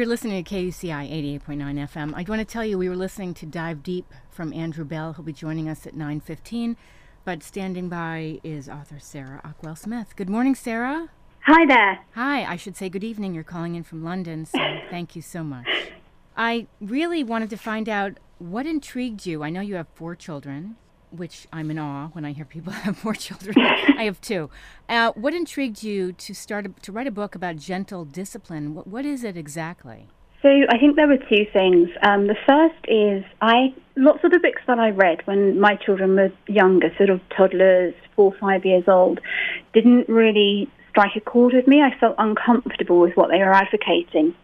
[0.00, 2.14] You're listening to KUCI 88.9 FM.
[2.14, 5.12] I want to tell you we were listening to Dive Deep from Andrew Bell.
[5.12, 6.76] He'll be joining us at 9:15.
[7.26, 10.16] But standing by is author Sarah Ockwell Smith.
[10.16, 11.10] Good morning, Sarah.
[11.40, 11.98] Hi there.
[12.14, 13.34] Hi, I should say good evening.
[13.34, 14.58] You're calling in from London, so
[14.90, 15.68] thank you so much.
[16.34, 19.42] I really wanted to find out what intrigued you.
[19.42, 20.76] I know you have four children,
[21.10, 23.54] which I'm in awe when I hear people have more children.
[23.58, 24.50] I have two.
[24.88, 28.74] Uh, what intrigued you to start a, to write a book about gentle discipline?
[28.74, 30.08] What, what is it exactly?
[30.42, 31.90] So I think there were two things.
[32.02, 36.16] Um, the first is I lots of the books that I read when my children
[36.16, 39.20] were younger, sort of toddlers, four five years old,
[39.74, 41.82] didn't really strike a chord with me.
[41.82, 44.34] I felt uncomfortable with what they were advocating.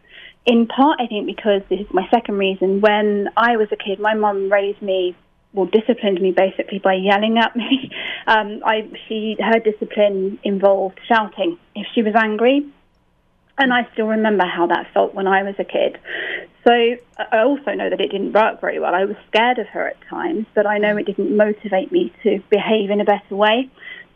[0.44, 2.80] In part, I think because this is my second reason.
[2.80, 5.16] When I was a kid, my mum raised me
[5.56, 7.90] well, disciplined me basically by yelling at me.
[8.28, 12.66] Um, I, she, her discipline involved shouting if she was angry,
[13.56, 15.96] and I still remember how that felt when I was a kid.
[16.66, 18.96] So I also know that it didn't work very well.
[18.96, 22.42] I was scared of her at times, but I know it didn't motivate me to
[22.50, 23.70] behave in a better way.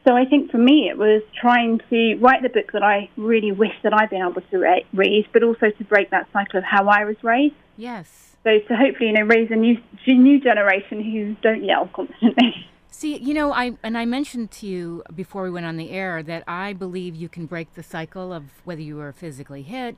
[0.04, 3.52] So I think for me, it was trying to write the book that I really
[3.52, 6.88] wish that I'd been able to read, but also to break that cycle of how
[6.88, 7.54] I was raised.
[7.80, 8.36] Yes.
[8.44, 12.54] So to hopefully, you know, raise a new new generation who don't yell constantly.
[12.90, 16.22] See, you know, I and I mentioned to you before we went on the air
[16.22, 19.96] that I believe you can break the cycle of whether you were physically hit,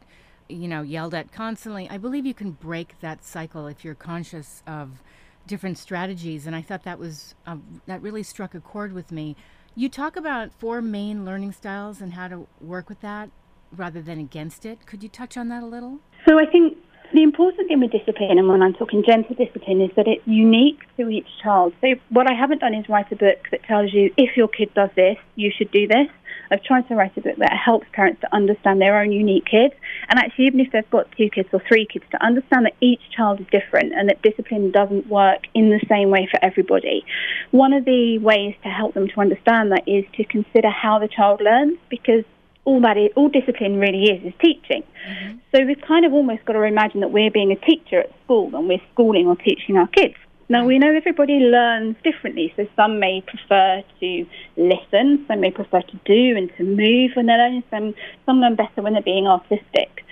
[0.48, 1.88] you know, yelled at constantly.
[1.90, 5.02] I believe you can break that cycle if you're conscious of
[5.48, 9.34] different strategies, and I thought that was uh, that really struck a chord with me.
[9.74, 13.30] You talk about four main learning styles and how to work with that
[13.74, 14.86] rather than against it.
[14.86, 15.98] Could you touch on that a little?
[16.28, 16.76] So I think
[17.12, 20.80] the important thing with discipline, and when I'm talking gentle discipline, is that it's unique
[20.96, 21.74] to each child.
[21.80, 24.72] So what I haven't done is write a book that tells you if your kid
[24.74, 26.08] does this, you should do this.
[26.50, 29.74] I've tried to write a book that helps parents to understand their own unique kids,
[30.08, 33.00] and actually, even if they've got two kids or three kids, to understand that each
[33.16, 37.04] child is different and that discipline doesn't work in the same way for everybody.
[37.52, 41.08] One of the ways to help them to understand that is to consider how the
[41.08, 42.24] child learns, because
[42.64, 44.84] all that is, all discipline really is, is teaching.
[45.08, 45.38] Mm-hmm.
[45.54, 48.54] So we've kind of almost got to imagine that we're being a teacher at school
[48.54, 50.14] and we're schooling or teaching our kids.
[50.48, 55.80] Now we know everybody learns differently, so some may prefer to listen, some may prefer
[55.80, 57.94] to do and to move when they're learning, some,
[58.26, 60.04] some learn better when they're being artistic.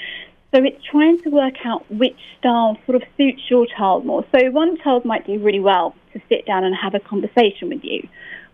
[0.52, 4.24] So it's trying to work out which style sort of suits your child more.
[4.32, 7.84] So one child might do really well to sit down and have a conversation with
[7.84, 8.08] you.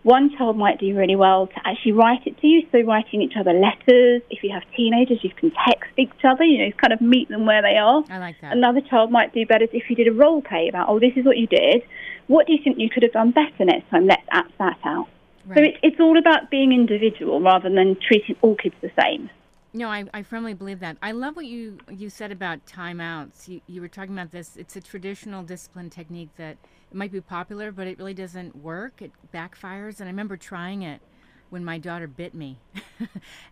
[0.07, 3.33] One child might do really well to actually write it to you, so writing each
[3.37, 4.21] other letters.
[4.29, 7.45] If you have teenagers, you can text each other, you know, kind of meet them
[7.45, 8.05] where they are.
[8.09, 8.55] I like that.
[8.55, 11.25] Another child might do better if you did a role play about, oh, this is
[11.25, 11.83] what you did.
[12.27, 14.07] What do you think you could have done better next time?
[14.07, 15.09] Let's act that out.
[15.45, 15.57] Right.
[15.57, 19.29] So it's, it's all about being individual rather than treating all kids the same.
[19.73, 20.97] No, I, I firmly believe that.
[21.01, 23.47] I love what you you said about timeouts.
[23.47, 24.55] You, you were talking about this.
[24.55, 26.57] It's a traditional discipline technique that
[26.89, 29.01] it might be popular, but it really doesn't work.
[29.01, 29.99] It backfires.
[29.99, 31.01] And I remember trying it
[31.49, 32.59] when my daughter bit me,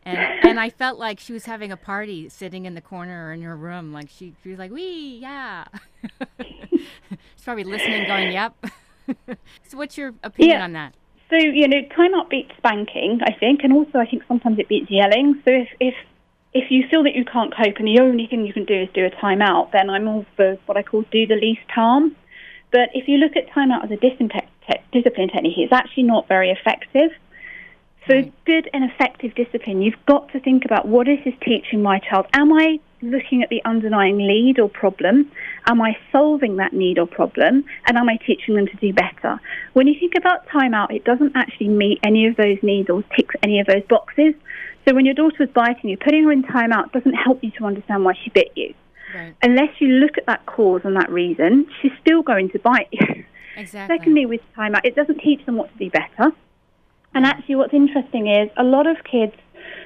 [0.03, 3.33] and and I felt like she was having a party sitting in the corner or
[3.33, 3.93] in her room.
[3.93, 5.65] Like she she was like, "Wee, yeah."
[6.39, 8.65] She's probably listening, going, "Yep."
[9.67, 10.63] so, what's your opinion yeah.
[10.63, 10.95] on that?
[11.29, 14.91] So, you know, timeout beats spanking, I think, and also I think sometimes it beats
[14.91, 15.41] yelling.
[15.43, 15.95] So if, if
[16.53, 18.89] if you feel that you can't cope and the only thing you can do is
[18.93, 22.15] do a timeout, then I'm all for what I call do the least harm.
[22.71, 27.11] But if you look at timeout as a discipline, technique, it's actually not very effective.
[28.07, 28.31] Right.
[28.45, 32.27] good and effective discipline, you've got to think about what is this teaching my child?
[32.33, 35.31] Am I looking at the underlying lead or problem?
[35.67, 37.65] Am I solving that need or problem?
[37.87, 39.39] And am I teaching them to do better?
[39.73, 43.35] When you think about timeout, it doesn't actually meet any of those needs or ticks
[43.43, 44.33] any of those boxes.
[44.87, 47.65] So when your daughter was biting you, putting her in timeout doesn't help you to
[47.65, 48.73] understand why she bit you.
[49.13, 49.35] Right.
[49.41, 53.25] Unless you look at that cause and that reason, she's still going to bite you.
[53.57, 53.97] Exactly.
[53.97, 56.35] Secondly, with timeout, it doesn't teach them what to do better.
[57.13, 59.31] And actually, what's interesting is a lot of kids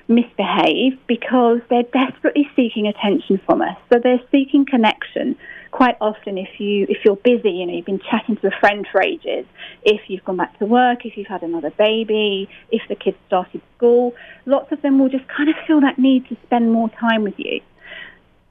[0.10, 3.78] misbehave because they're desperately seeking attention from us.
[3.94, 5.38] So they're seeking connection.
[5.72, 8.88] Quite often, if you if you're busy, you know, you've been chatting to a friend
[8.92, 9.46] for ages.
[9.84, 13.62] If you've gone back to work, if you've had another baby, if the kids started
[13.78, 14.16] school,
[14.46, 17.38] lots of them will just kind of feel that need to spend more time with
[17.38, 17.62] you.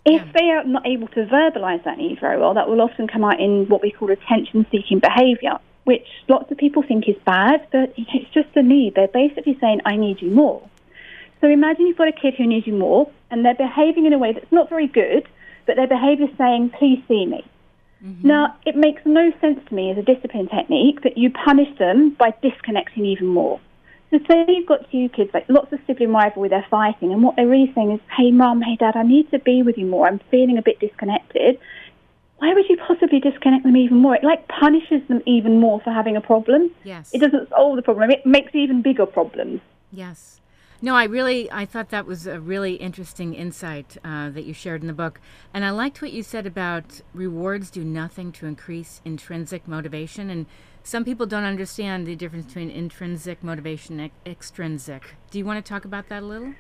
[0.05, 0.33] If yeah.
[0.33, 3.41] they are not able to verbalize that need very well, that will often come out
[3.41, 8.31] in what we call attention-seeking behavior, which lots of people think is bad, but it's
[8.31, 8.95] just a need.
[8.95, 10.63] They're basically saying, "I need you more."
[11.41, 14.19] So imagine you've got a kid who needs you more, and they're behaving in a
[14.19, 15.29] way that's not very good,
[15.67, 17.45] but their behaviour is saying, please see me.
[18.05, 18.27] Mm-hmm.
[18.27, 22.11] Now, it makes no sense to me as a discipline technique that you punish them
[22.11, 23.61] by disconnecting even more.
[24.11, 27.37] So say you've got two kids, like lots of sibling rivalry, they're fighting, and what
[27.37, 30.07] they're really saying is, hey mum, hey dad, I need to be with you more.
[30.07, 31.59] I'm feeling a bit disconnected.
[32.39, 34.15] Why would you possibly disconnect them even more?
[34.15, 36.71] It like punishes them even more for having a problem.
[36.85, 37.11] Yes.
[37.13, 38.11] It doesn't solve the problem.
[38.11, 39.61] It makes even bigger problems.
[39.93, 40.41] Yes.
[40.81, 44.81] No, I really, I thought that was a really interesting insight uh, that you shared
[44.81, 45.21] in the book.
[45.53, 50.31] And I liked what you said about rewards do nothing to increase intrinsic motivation.
[50.31, 50.47] And
[50.85, 55.17] some people don't understand the difference between intrinsic motivation and extrinsic.
[55.33, 56.55] Do you want to talk about that a little?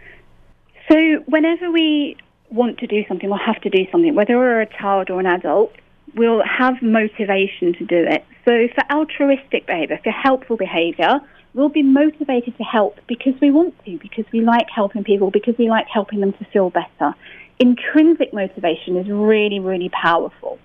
[0.90, 2.16] So, whenever we
[2.50, 5.26] want to do something or have to do something, whether we're a child or an
[5.26, 5.72] adult,
[6.14, 8.24] we'll have motivation to do it.
[8.44, 11.20] So, for altruistic behavior, for helpful behavior,
[11.54, 15.56] we'll be motivated to help because we want to, because we like helping people, because
[15.58, 17.14] we like helping them to feel better.
[17.58, 20.58] Intrinsic motivation is really, really powerful.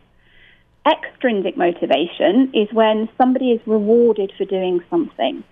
[0.85, 5.43] Extrinsic motivation is when somebody is rewarded for doing something.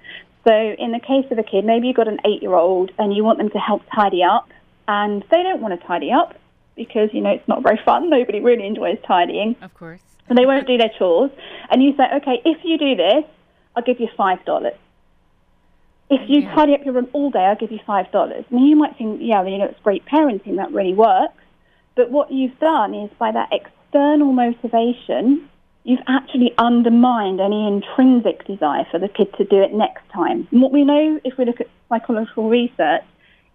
[0.46, 3.16] So, in the case of a kid, maybe you've got an eight year old and
[3.16, 4.50] you want them to help tidy up,
[4.88, 6.36] and they don't want to tidy up
[6.76, 8.10] because, you know, it's not very fun.
[8.10, 9.56] Nobody really enjoys tidying.
[9.62, 10.02] Of course.
[10.28, 11.32] So, they won't do their chores.
[11.70, 13.24] And you say, okay, if you do this,
[13.76, 14.72] I'll give you $5.
[16.12, 16.54] If you Yeah.
[16.54, 18.44] tidy up your room all day, I'll give you $5.
[18.52, 21.42] Now, you might think, yeah, you know, it's great parenting, that really works.
[21.96, 25.48] But what you've done is by that external motivation,
[25.86, 30.50] you've actually undermined any intrinsic desire for the kid to do it next time.
[30.52, 33.04] And what we know, if we look at psychological research,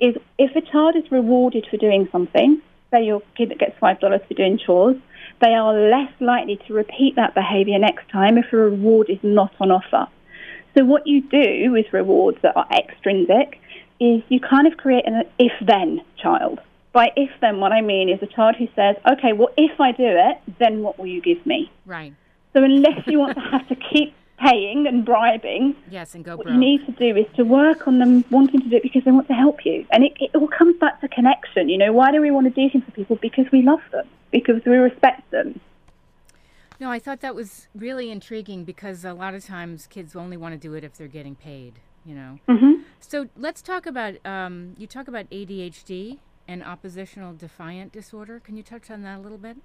[0.00, 4.26] is if a child is rewarded for doing something, say your kid that gets $5
[4.26, 4.96] for doing chores,
[5.40, 9.52] they are less likely to repeat that behaviour next time if a reward is not
[9.60, 10.08] on offer.
[10.76, 13.60] So what you do with rewards that are extrinsic
[13.98, 16.60] is you kind of create an if-then child.
[16.92, 20.04] By if-then, what I mean is a child who says, okay, well, if I do
[20.06, 21.70] it, then what will you give me?
[21.86, 22.12] Right.
[22.52, 26.44] So unless you want to have to keep paying and bribing, Yes, and go what
[26.44, 26.54] broke.
[26.54, 29.10] you need to do is to work on them wanting to do it because they
[29.12, 29.86] want to help you.
[29.90, 31.70] And it, it all comes back to connection.
[31.70, 33.16] You know, why do we want to do things for people?
[33.16, 35.58] Because we love them, because we respect them.
[36.78, 40.52] No, I thought that was really intriguing because a lot of times kids only want
[40.54, 42.38] to do it if they're getting paid, you know.
[42.48, 48.40] hmm So let's talk about um, you talk about ADHD and oppositional defiant disorder.
[48.40, 49.56] Can you touch on that a little bit?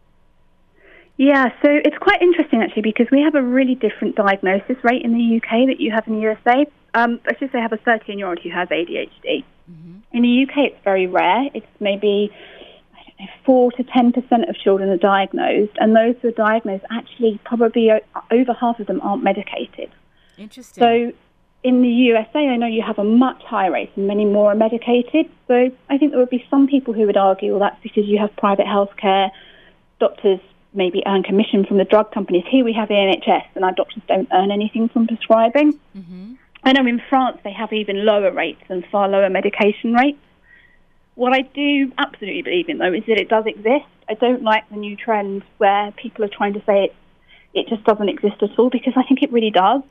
[1.17, 5.11] Yeah, so it's quite interesting actually because we have a really different diagnosis rate in
[5.13, 6.65] the UK that you have in the USA.
[6.93, 9.43] Um, I should say I have a 13 year old who has ADHD.
[10.13, 11.49] In the UK, it's very rare.
[11.53, 12.60] It's maybe I don't know,
[13.45, 17.91] four to 10 percent of children are diagnosed, and those who are diagnosed actually probably
[18.31, 19.91] over half of them aren't medicated.
[20.37, 20.81] Interesting.
[20.81, 21.13] So
[21.63, 24.55] in the USA, I know you have a much higher rate and many more are
[24.55, 25.29] medicated.
[25.47, 28.17] So I think there would be some people who would argue, well, that's because you
[28.17, 29.31] have private health care.
[29.99, 30.39] Doctors
[30.73, 32.45] maybe earn commission from the drug companies.
[32.49, 35.79] Here we have the NHS, and our doctors don't earn anything from prescribing.
[35.93, 36.33] hmm
[36.63, 40.19] I know in France they have even lower rates and far lower medication rates.
[41.15, 43.85] What I do absolutely believe in, though, is that it does exist.
[44.09, 46.95] I don't like the new trend where people are trying to say it,
[47.53, 49.81] it just doesn't exist at all because I think it really does.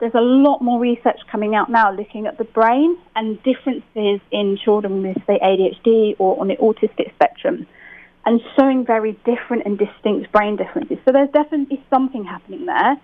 [0.00, 4.58] There's a lot more research coming out now looking at the brain and differences in
[4.62, 7.66] children with, say, ADHD or on the autistic spectrum
[8.26, 10.98] and showing very different and distinct brain differences.
[11.04, 12.96] So there's definitely something happening there.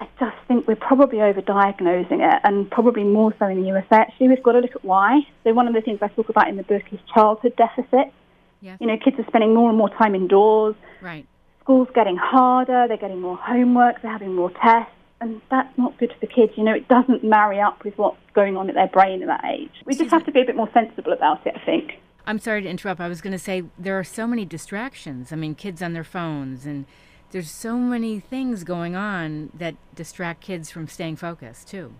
[0.00, 3.96] I just think we're probably overdiagnosing it, and probably more so in the USA.
[3.96, 5.20] Actually, we've got to look at why.
[5.44, 8.12] So one of the things I talk about in the book is childhood deficit.
[8.60, 8.78] Yes.
[8.80, 10.74] You know, kids are spending more and more time indoors.
[11.00, 11.26] Right.
[11.60, 12.86] School's getting harder.
[12.88, 14.02] They're getting more homework.
[14.02, 16.52] They're having more tests, and that's not good for the kids.
[16.56, 19.44] You know, it doesn't marry up with what's going on at their brain at that
[19.44, 19.72] age.
[19.84, 20.26] We just have me.
[20.26, 21.54] to be a bit more sensible about it.
[21.56, 21.92] I think.
[22.26, 23.00] I'm sorry to interrupt.
[23.00, 25.32] I was going to say there are so many distractions.
[25.32, 26.84] I mean, kids on their phones, and
[27.30, 31.94] there's so many things going on that distract kids from staying focused too.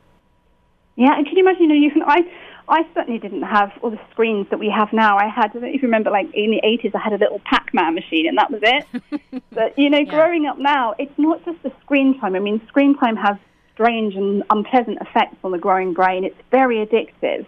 [0.96, 1.62] Yeah, and can you imagine?
[1.62, 2.02] You know, you can.
[2.02, 2.22] I,
[2.68, 5.18] I certainly didn't have all the screens that we have now.
[5.18, 7.18] I had, I don't know if you remember, like in the eighties, I had a
[7.18, 9.42] little Pac-Man machine, and that was it.
[9.52, 12.34] but you know, growing up now, it's not just the screen time.
[12.34, 13.36] I mean, screen time has
[13.74, 16.24] strange and unpleasant effects on the growing brain.
[16.24, 17.44] It's very addictive.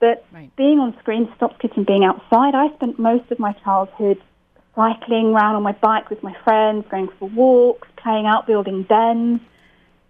[0.00, 0.54] But Right.
[0.56, 2.54] being on screen stops kids from being outside.
[2.54, 4.20] I spent most of my childhood
[4.78, 9.40] cycling around on my bike with my friends, going for walks, playing out, building dens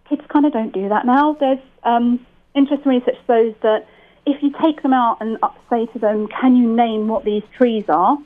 [0.08, 1.36] kids kind of don't do that now.
[1.38, 3.86] There's um, interesting research shows that
[4.26, 5.38] if you take them out and
[5.70, 8.18] say to them, "Can you name what these trees are?"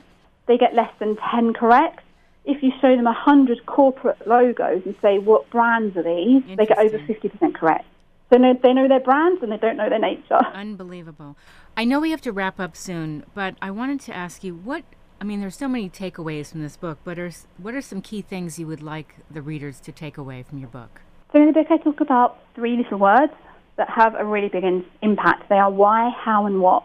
[0.45, 2.01] they get less than ten correct.
[2.45, 6.65] If you show them a hundred corporate logos and say, "What brands are these?" they
[6.65, 7.85] get over fifty percent correct.
[8.31, 10.39] So no, they know their brands and they don't know their nature.
[10.53, 11.37] Unbelievable.
[11.77, 14.83] I know we have to wrap up soon, but I wanted to ask you what.
[15.23, 18.21] I mean, there's so many takeaways from this book, but are, what are some key
[18.21, 20.99] things you would like the readers to take away from your book?
[21.31, 23.31] So in the book, I talk about three little words:
[23.77, 25.47] that have a really big in- impact.
[25.47, 26.83] They are why, how, and what.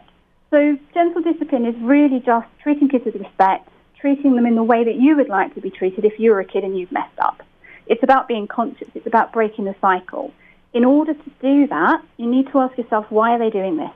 [0.50, 3.68] So gentle discipline is really just treating kids with respect,
[4.00, 6.38] treating them in the way that you would like to be treated if you were
[6.38, 7.42] a kid and you've messed up.
[7.88, 8.86] It's about being conscious.
[8.94, 10.32] It's about breaking the cycle.
[10.72, 13.90] In order to do that, you need to ask yourself, why are they doing this?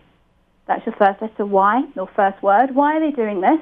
[0.67, 2.75] That's your first letter, why, your first word.
[2.75, 3.61] Why are they doing this?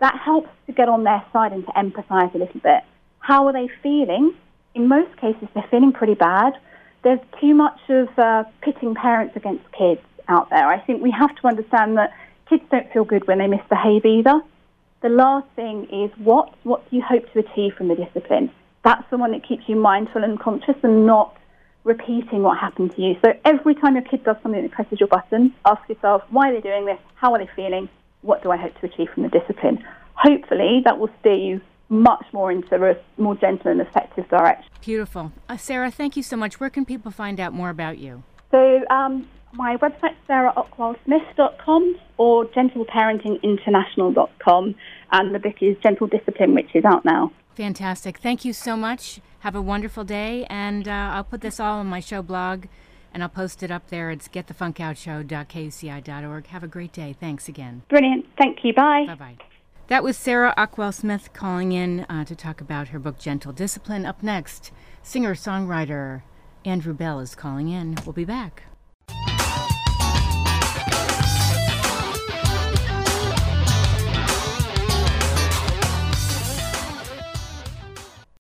[0.00, 2.82] That helps to get on their side and to empathize a little bit.
[3.20, 4.34] How are they feeling?
[4.74, 6.54] In most cases, they're feeling pretty bad.
[7.02, 10.66] There's too much of uh, pitting parents against kids out there.
[10.66, 12.12] I think we have to understand that
[12.48, 14.40] kids don't feel good when they misbehave either.
[15.02, 16.54] The last thing is what?
[16.64, 18.50] What do you hope to achieve from the discipline?
[18.84, 21.36] That's the one that keeps you mindful and conscious and not
[21.84, 23.16] repeating what happened to you.
[23.24, 26.54] So every time your kid does something that presses your button, ask yourself, why are
[26.54, 26.98] they doing this?
[27.16, 27.88] How are they feeling?
[28.24, 29.84] What do I hope to achieve from the discipline?
[30.14, 34.70] Hopefully that will steer you much more into a more gentle and effective direction.
[34.80, 35.32] Beautiful.
[35.48, 36.58] Uh, Sarah, thank you so much.
[36.58, 38.22] Where can people find out more about you?
[38.50, 44.74] So um, my website, sarahockwellsmith.com or gentleparentinginternational.com.
[45.12, 47.32] And the book is Gentle Discipline, which is out now.
[47.54, 48.18] Fantastic.
[48.18, 49.20] Thank you so much.
[49.40, 50.46] Have a wonderful day.
[50.50, 52.64] And uh, I'll put this all on my show blog
[53.14, 54.10] and I'll post it up there.
[54.10, 56.46] It's getthefunkoutshow.kuci.org.
[56.48, 57.16] Have a great day.
[57.18, 57.82] Thanks again.
[57.88, 58.26] Brilliant.
[58.36, 58.74] Thank you.
[58.74, 59.06] Bye.
[59.06, 59.36] Bye bye.
[59.86, 64.04] That was Sarah Ockwell Smith calling in uh, to talk about her book Gentle Discipline.
[64.04, 66.22] Up next, singer songwriter
[66.64, 67.96] Andrew Bell is calling in.
[68.04, 68.62] We'll be back.